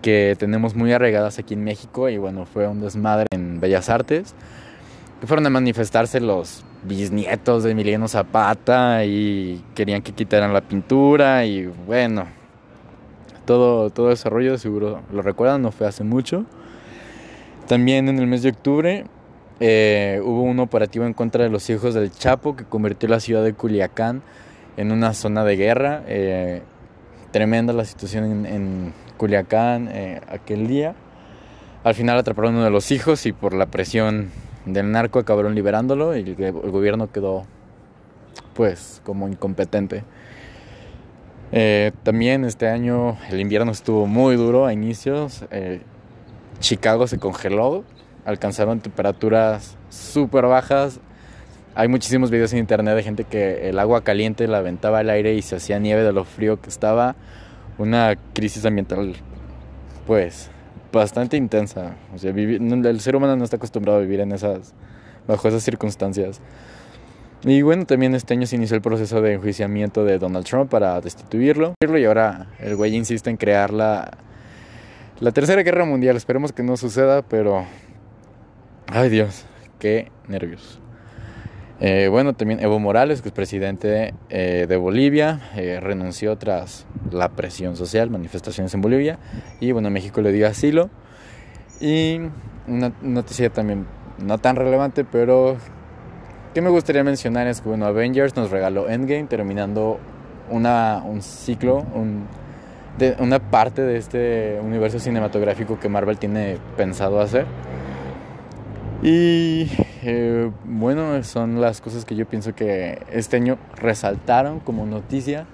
que 0.01 0.35
tenemos 0.39 0.75
muy 0.75 0.91
arraigadas 0.91 1.37
aquí 1.37 1.53
en 1.53 1.63
México 1.63 2.09
y 2.09 2.17
bueno, 2.17 2.47
fue 2.47 2.67
un 2.67 2.81
desmadre 2.81 3.27
en 3.29 3.59
Bellas 3.59 3.89
Artes, 3.89 4.33
fueron 5.23 5.45
a 5.45 5.51
manifestarse 5.51 6.19
los 6.19 6.63
bisnietos 6.83 7.63
de 7.63 7.71
Emiliano 7.71 8.07
Zapata 8.07 9.05
y 9.05 9.63
querían 9.75 10.01
que 10.01 10.13
quitaran 10.13 10.51
la 10.51 10.61
pintura 10.61 11.45
y 11.45 11.67
bueno, 11.67 12.25
todo, 13.45 13.91
todo 13.91 14.11
ese 14.11 14.57
seguro 14.57 15.03
lo 15.13 15.21
recuerdan, 15.21 15.61
no 15.61 15.71
fue 15.71 15.85
hace 15.85 16.03
mucho. 16.03 16.45
También 17.67 18.09
en 18.09 18.17
el 18.17 18.25
mes 18.25 18.41
de 18.41 18.49
octubre 18.49 19.05
eh, 19.59 20.19
hubo 20.23 20.41
un 20.41 20.59
operativo 20.59 21.05
en 21.05 21.13
contra 21.13 21.43
de 21.43 21.51
los 21.51 21.69
hijos 21.69 21.93
del 21.93 22.09
Chapo 22.09 22.55
que 22.55 22.63
convirtió 22.63 23.07
la 23.09 23.19
ciudad 23.19 23.43
de 23.43 23.53
Culiacán 23.53 24.23
en 24.77 24.91
una 24.91 25.13
zona 25.13 25.43
de 25.43 25.55
guerra. 25.55 26.03
Eh, 26.07 26.61
tremenda 27.31 27.73
la 27.73 27.85
situación 27.85 28.45
en, 28.45 28.93
Culiacán 29.17 29.87
eh, 29.91 30.21
aquel 30.27 30.67
día. 30.67 30.95
Al 31.83 31.95
final 31.95 32.17
atraparon 32.17 32.55
uno 32.55 32.63
de 32.63 32.69
los 32.69 32.91
hijos 32.91 33.25
y 33.25 33.31
por 33.31 33.53
la 33.53 33.67
presión 33.67 34.31
del 34.65 34.91
narco 34.91 35.19
acabaron 35.19 35.55
liberándolo 35.55 36.17
y 36.17 36.35
el, 36.37 36.51
gobierno 36.51 37.11
quedó 37.11 37.45
pues 38.53 39.01
como 39.05 39.27
incompetente. 39.27 40.03
también 42.03 42.43
este 42.43 42.67
año 42.67 43.17
el 43.29 43.39
invierno 43.39 43.71
estuvo 43.71 44.07
muy 44.07 44.35
duro 44.35 44.65
a 44.65 44.73
inicios. 44.73 45.45
Chicago 46.59 47.07
se 47.07 47.19
congeló, 47.19 47.83
alcanzaron 48.25 48.79
temperaturas 48.79 49.77
súper 49.89 50.45
bajas. 50.45 50.99
Hay 51.75 51.87
muchísimos 51.87 52.31
videos 52.31 52.53
en 52.53 52.59
internet 52.59 52.95
de 52.95 53.03
gente 53.03 53.23
que 53.25 53.69
el 53.69 53.79
agua 53.79 54.01
caliente 54.01 54.47
la 54.47 54.59
aventaba 54.59 54.99
al 54.99 55.09
aire 55.09 55.33
y 55.33 55.41
se 55.41 55.57
hacía 55.57 55.77
nieve 55.77 56.03
de 56.03 56.13
lo 56.13 56.23
frío 56.23 56.61
que 56.61 56.69
estaba. 56.69 57.15
Una 57.77 58.15
crisis 58.33 58.65
ambiental, 58.65 59.13
pues, 60.07 60.49
bastante 60.93 61.35
intensa. 61.35 61.95
O 62.13 62.17
sea, 62.17 62.31
el 62.31 62.99
ser 63.01 63.15
humano 63.15 63.35
no 63.35 63.43
está 63.43 63.57
acostumbrado 63.57 63.99
a 63.99 64.01
vivir 64.01 64.21
en 64.21 64.31
esas, 64.31 64.73
bajo 65.27 65.47
esas 65.47 65.63
circunstancias. 65.63 66.41
Y 67.43 67.61
bueno, 67.61 67.85
también 67.85 68.15
este 68.15 68.33
año 68.33 68.47
se 68.47 68.55
inició 68.55 68.75
el 68.75 68.81
proceso 68.81 69.21
de 69.21 69.33
enjuiciamiento 69.33 70.05
de 70.05 70.17
Donald 70.17 70.45
Trump 70.45 70.71
para 70.71 70.99
destituirlo. 71.01 71.73
Y 71.81 72.05
ahora 72.05 72.47
el 72.59 72.75
güey 72.75 72.95
insiste 72.95 73.29
en 73.29 73.37
crear 73.37 73.71
la 73.71 74.17
la 75.21 75.31
tercera 75.31 75.63
guerra 75.63 75.85
mundial, 75.85 76.17
esperemos 76.17 76.51
que 76.51 76.61
no 76.61 76.75
suceda, 76.75 77.21
pero... 77.21 77.65
Ay 78.87 79.09
Dios, 79.09 79.45
qué 79.79 80.11
nervios. 80.27 80.81
Eh, 81.81 82.07
bueno, 82.09 82.33
también 82.33 82.61
Evo 82.61 82.79
Morales, 82.79 83.21
que 83.21 83.29
es 83.29 83.33
presidente 83.33 84.13
eh, 84.29 84.65
de 84.67 84.77
Bolivia, 84.77 85.41
eh, 85.55 85.79
renunció 85.81 86.37
tras 86.37 86.85
la 87.11 87.29
presión 87.29 87.75
social, 87.75 88.09
manifestaciones 88.09 88.73
en 88.73 88.81
Bolivia, 88.81 89.19
y 89.59 89.71
bueno, 89.71 89.89
México 89.89 90.21
le 90.21 90.31
dio 90.31 90.47
asilo. 90.47 90.89
Y 91.81 92.19
una 92.67 92.93
noticia 93.01 93.49
también 93.49 93.85
no 94.19 94.37
tan 94.37 94.55
relevante, 94.55 95.03
pero 95.03 95.57
que 96.53 96.61
me 96.61 96.69
gustaría 96.69 97.03
mencionar 97.03 97.47
es 97.47 97.59
que 97.59 97.67
bueno, 97.67 97.85
Avengers 97.85 98.35
nos 98.37 98.51
regaló 98.51 98.87
Endgame, 98.87 99.25
terminando 99.25 99.99
una, 100.49 101.03
un 101.05 101.21
ciclo, 101.21 101.85
un 101.93 102.25
de 102.97 103.15
una 103.19 103.39
parte 103.39 103.81
de 103.81 103.97
este 103.97 104.59
universo 104.63 104.99
cinematográfico 104.99 105.77
que 105.79 105.89
Marvel 105.89 106.17
tiene 106.17 106.57
pensado 106.77 107.19
hacer. 107.19 107.45
Y 109.03 109.69
eh, 110.07 110.51
bueno, 110.65 111.23
son 111.23 111.59
las 111.59 111.81
cosas 111.81 112.05
que 112.05 112.15
yo 112.15 112.27
pienso 112.27 112.53
que 112.53 113.01
este 113.11 113.37
año 113.37 113.57
resaltaron 113.75 114.59
como 114.59 114.85
noticia 114.85 115.47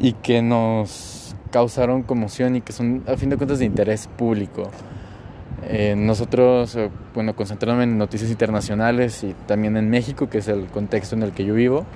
y 0.00 0.12
que 0.12 0.42
nos 0.42 1.34
causaron 1.50 2.02
conmoción 2.02 2.56
y 2.56 2.60
que 2.60 2.72
son 2.72 3.04
a 3.08 3.16
fin 3.16 3.30
de 3.30 3.38
cuentas 3.38 3.58
de 3.58 3.64
interés 3.64 4.06
público. 4.06 4.70
Eh, 5.66 5.94
nosotros, 5.96 6.76
eh, 6.76 6.90
bueno, 7.14 7.34
concentrándome 7.34 7.84
en 7.84 7.98
noticias 7.98 8.30
internacionales 8.30 9.24
y 9.24 9.34
también 9.46 9.76
en 9.76 9.88
México, 9.88 10.28
que 10.28 10.38
es 10.38 10.48
el 10.48 10.66
contexto 10.66 11.16
en 11.16 11.22
el 11.22 11.32
que 11.32 11.44
yo 11.44 11.54
vivo, 11.54 11.86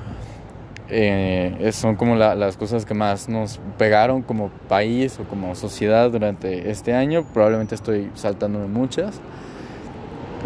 eh, 0.89 1.71
son 1.73 1.97
como 1.97 2.17
las 2.17 2.57
cosas 2.57 2.85
que 2.85 2.95
más 2.95 3.29
nos 3.29 3.61
pegaron 3.79 4.23
como 4.23 4.49
país 4.69 5.19
o 5.21 5.25
como 5.25 5.55
sociedad 5.55 6.11
durante 6.11 6.71
este 6.71 6.95
año. 6.95 7.25
Probablemente 7.33 7.75
estoy 7.75 8.11
saltándome 8.15 8.67
muchas. 8.67 9.21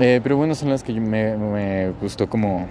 Eh, 0.00 0.20
pero 0.22 0.36
bueno, 0.36 0.54
son 0.54 0.70
las 0.70 0.82
que 0.82 0.92
me, 0.92 1.36
me, 1.36 1.90
gustó 2.00 2.28
como 2.28 2.66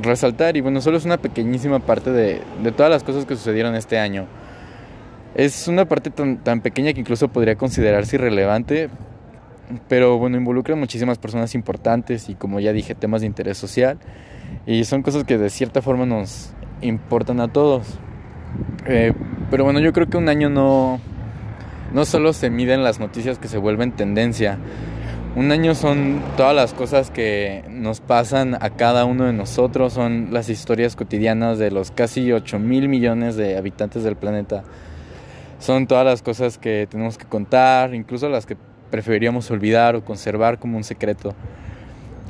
resaltar. 0.00 0.56
Y 0.56 0.60
bueno, 0.60 0.80
solo 0.80 0.96
es 0.96 1.04
una 1.04 1.18
pequeñísima 1.18 1.78
parte 1.80 2.10
de, 2.10 2.40
de, 2.62 2.72
todas 2.72 2.90
las 2.90 3.02
cosas 3.02 3.24
que 3.24 3.36
sucedieron 3.36 3.74
este 3.74 3.98
año. 3.98 4.26
Es 5.34 5.68
una 5.68 5.86
parte 5.86 6.10
tan, 6.10 6.38
tan 6.38 6.60
pequeña 6.60 6.92
que 6.92 7.00
incluso 7.00 7.28
podría 7.28 7.56
considerarse 7.56 8.16
irrelevante. 8.16 8.90
Pero 9.88 10.18
bueno, 10.18 10.36
involucra 10.36 10.76
muchísimas 10.76 11.18
personas 11.18 11.54
importantes 11.54 12.28
y 12.28 12.34
como 12.34 12.60
ya 12.60 12.72
dije, 12.72 12.94
temas 12.94 13.22
de 13.22 13.26
interés 13.26 13.56
social. 13.56 13.98
Y 14.66 14.84
son 14.84 15.02
cosas 15.02 15.24
que 15.24 15.38
de 15.38 15.48
cierta 15.48 15.80
forma 15.80 16.04
nos, 16.04 16.52
importan 16.82 17.40
a 17.40 17.48
todos. 17.48 17.98
Eh, 18.86 19.12
pero 19.50 19.64
bueno, 19.64 19.80
yo 19.80 19.92
creo 19.92 20.08
que 20.08 20.16
un 20.16 20.28
año 20.28 20.50
no, 20.50 21.00
no 21.92 22.04
solo 22.04 22.32
se 22.32 22.50
miden 22.50 22.82
las 22.82 23.00
noticias 23.00 23.38
que 23.38 23.48
se 23.48 23.58
vuelven 23.58 23.92
tendencia. 23.92 24.58
Un 25.34 25.50
año 25.50 25.74
son 25.74 26.20
todas 26.36 26.54
las 26.54 26.74
cosas 26.74 27.10
que 27.10 27.64
nos 27.70 28.00
pasan 28.00 28.54
a 28.54 28.68
cada 28.68 29.06
uno 29.06 29.24
de 29.24 29.32
nosotros, 29.32 29.94
son 29.94 30.28
las 30.30 30.50
historias 30.50 30.94
cotidianas 30.94 31.58
de 31.58 31.70
los 31.70 31.90
casi 31.90 32.30
8 32.30 32.58
mil 32.58 32.90
millones 32.90 33.36
de 33.36 33.56
habitantes 33.56 34.04
del 34.04 34.16
planeta. 34.16 34.62
Son 35.58 35.86
todas 35.86 36.04
las 36.04 36.20
cosas 36.20 36.58
que 36.58 36.86
tenemos 36.90 37.16
que 37.16 37.24
contar, 37.24 37.94
incluso 37.94 38.28
las 38.28 38.44
que 38.44 38.58
preferiríamos 38.90 39.50
olvidar 39.50 39.96
o 39.96 40.04
conservar 40.04 40.58
como 40.58 40.76
un 40.76 40.84
secreto 40.84 41.34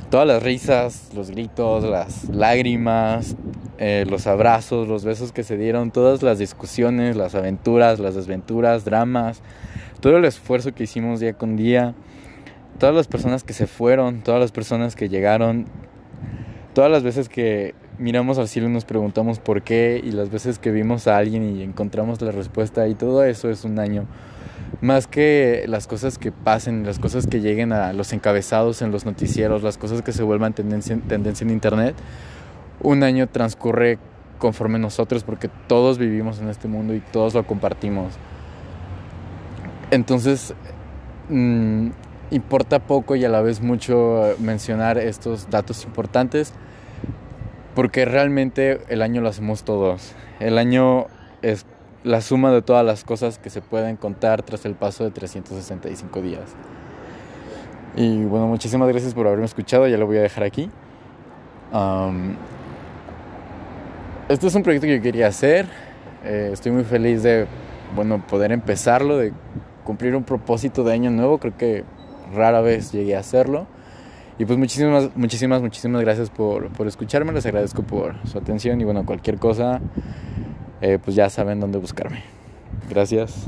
todas 0.09 0.25
las 0.25 0.41
risas, 0.41 1.09
los 1.13 1.29
gritos, 1.29 1.83
las 1.83 2.29
lágrimas, 2.29 3.35
eh, 3.79 4.05
los 4.09 4.27
abrazos, 4.27 4.87
los 4.87 5.03
besos 5.03 5.33
que 5.33 5.43
se 5.43 5.57
dieron, 5.57 5.91
todas 5.91 6.23
las 6.23 6.39
discusiones, 6.39 7.17
las 7.17 7.35
aventuras, 7.35 7.99
las 7.99 8.15
desventuras, 8.15 8.85
dramas, 8.85 9.41
todo 9.99 10.15
el 10.15 10.23
esfuerzo 10.23 10.73
que 10.73 10.83
hicimos 10.83 11.19
día 11.19 11.33
con 11.33 11.57
día, 11.57 11.95
todas 12.79 12.95
las 12.95 13.07
personas 13.07 13.43
que 13.43 13.53
se 13.53 13.67
fueron, 13.67 14.21
todas 14.21 14.39
las 14.39 14.51
personas 14.51 14.95
que 14.95 15.09
llegaron, 15.09 15.67
todas 16.73 16.91
las 16.91 17.03
veces 17.03 17.29
que 17.29 17.75
miramos 17.97 18.37
al 18.37 18.47
cielo 18.47 18.67
y 18.67 18.71
nos 18.71 18.85
preguntamos 18.85 19.39
por 19.39 19.61
qué 19.61 20.01
y 20.03 20.11
las 20.11 20.29
veces 20.29 20.59
que 20.59 20.71
vimos 20.71 21.07
a 21.07 21.17
alguien 21.17 21.55
y 21.55 21.61
encontramos 21.61 22.21
la 22.21 22.31
respuesta 22.31 22.87
y 22.87 22.95
todo 22.95 23.23
eso 23.23 23.49
es 23.49 23.63
un 23.63 23.79
año 23.79 24.05
más 24.81 25.07
que 25.07 25.65
las 25.67 25.87
cosas 25.87 26.17
que 26.17 26.31
pasen, 26.31 26.85
las 26.85 26.99
cosas 26.99 27.27
que 27.27 27.39
lleguen 27.39 27.71
a 27.71 27.93
los 27.93 28.11
encabezados 28.11 28.81
en 28.81 28.91
los 28.91 29.05
noticieros, 29.05 29.63
las 29.63 29.77
cosas 29.77 30.01
que 30.01 30.11
se 30.11 30.23
vuelvan 30.23 30.53
tendencia, 30.53 30.97
tendencia 31.07 31.45
en 31.45 31.51
internet, 31.51 31.95
un 32.81 33.03
año 33.03 33.27
transcurre 33.27 33.99
conforme 34.39 34.79
nosotros 34.79 35.23
porque 35.23 35.49
todos 35.67 35.97
vivimos 35.97 36.39
en 36.39 36.49
este 36.49 36.67
mundo 36.67 36.93
y 36.93 36.99
todos 36.99 37.33
lo 37.33 37.45
compartimos. 37.45 38.13
Entonces, 39.91 40.53
mm, 41.29 41.89
importa 42.33 42.79
poco 42.79 43.15
y 43.15 43.23
a 43.25 43.29
la 43.29 43.41
vez 43.41 43.61
mucho 43.61 44.35
mencionar 44.39 44.97
estos 44.97 45.49
datos 45.49 45.85
importantes 45.85 46.53
porque 47.75 48.05
realmente 48.05 48.81
el 48.89 49.01
año 49.01 49.21
lo 49.21 49.29
hacemos 49.29 49.63
todos. 49.63 50.13
El 50.39 50.57
año 50.57 51.07
es 51.41 51.65
la 52.03 52.21
suma 52.21 52.51
de 52.51 52.61
todas 52.61 52.85
las 52.85 53.03
cosas 53.03 53.39
que 53.39 53.49
se 53.49 53.61
pueden 53.61 53.95
contar 53.95 54.43
tras 54.43 54.65
el 54.65 54.75
paso 54.75 55.03
de 55.03 55.11
365 55.11 56.21
días. 56.21 56.43
Y 57.95 58.23
bueno, 58.25 58.47
muchísimas 58.47 58.87
gracias 58.89 59.13
por 59.13 59.27
haberme 59.27 59.45
escuchado, 59.45 59.87
ya 59.87 59.97
lo 59.97 60.05
voy 60.05 60.17
a 60.17 60.21
dejar 60.21 60.43
aquí. 60.43 60.69
este 64.29 64.47
es 64.47 64.55
un 64.55 64.63
proyecto 64.63 64.87
que 64.87 64.97
yo 64.97 65.01
quería 65.01 65.27
hacer, 65.27 65.67
eh, 66.23 66.49
estoy 66.53 66.71
muy 66.71 66.83
feliz 66.83 67.23
de 67.23 67.47
bueno, 67.95 68.25
poder 68.25 68.51
empezarlo, 68.51 69.17
de 69.17 69.33
cumplir 69.83 70.15
un 70.15 70.23
propósito 70.23 70.83
de 70.83 70.93
año 70.93 71.11
nuevo, 71.11 71.37
creo 71.37 71.55
que 71.57 71.83
rara 72.33 72.61
vez 72.61 72.91
llegué 72.91 73.15
a 73.15 73.19
hacerlo. 73.19 73.67
Y 74.39 74.45
pues 74.45 74.57
muchísimas, 74.57 75.15
muchísimas, 75.15 75.61
muchísimas 75.61 76.01
gracias 76.01 76.29
por, 76.29 76.69
por 76.69 76.87
escucharme, 76.87 77.31
les 77.33 77.45
agradezco 77.45 77.83
por 77.83 78.15
su 78.27 78.37
atención 78.37 78.81
y 78.81 78.83
bueno, 78.83 79.05
cualquier 79.05 79.37
cosa 79.37 79.79
eh, 80.81 80.99
pues 81.03 81.15
ya 81.15 81.29
saben 81.29 81.59
dónde 81.59 81.77
buscarme. 81.77 82.23
Gracias. 82.89 83.47